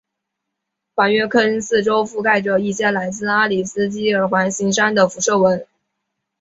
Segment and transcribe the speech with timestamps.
[0.95, 5.67] 环陨坑四周覆盖着一些来自阿里斯基尔环形山的辐射纹。